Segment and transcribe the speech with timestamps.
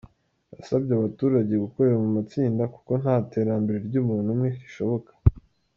[0.55, 5.11] Yasabye abaturage gukorera mu matsinda, kuko nta terambere ry’umuntu umwe rishoboka.